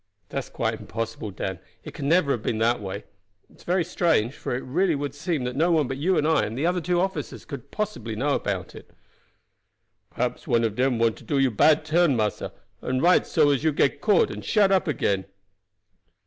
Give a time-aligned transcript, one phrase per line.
[0.29, 3.03] "That's quite impossible, Dan; it never could have been that way.
[3.51, 6.27] It is very strange, for it would really seem that no one but you and
[6.27, 8.89] I and the other two officers could possibly know about it."
[10.09, 12.51] "Perhaps one of dem want to do you bad turn, massa,
[12.81, 15.25] and write so as to get you caught and shut up again."